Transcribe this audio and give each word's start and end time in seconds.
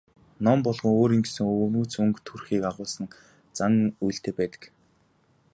Ном 0.45 0.59
болгон 0.65 0.91
өөрийн 0.99 1.23
гэсэн 1.25 1.45
өвөрмөц 1.53 1.91
өнгө 2.03 2.19
төрхийг 2.27 2.63
агуулсан 2.69 3.05
зан 3.57 3.73
үйлтэй 4.05 4.33
байдаг. 4.39 4.63